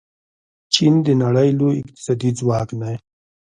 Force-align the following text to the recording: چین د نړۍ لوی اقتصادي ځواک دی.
چین 0.73 0.93
د 1.05 1.07
نړۍ 1.23 1.49
لوی 1.59 1.75
اقتصادي 1.81 2.29
ځواک 2.39 2.69
دی. 2.81 2.95